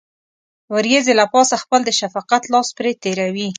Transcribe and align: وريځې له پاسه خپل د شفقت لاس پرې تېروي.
وريځې 0.75 1.13
له 1.19 1.25
پاسه 1.33 1.55
خپل 1.63 1.79
د 1.85 1.89
شفقت 1.99 2.41
لاس 2.53 2.67
پرې 2.77 2.91
تېروي. 3.03 3.47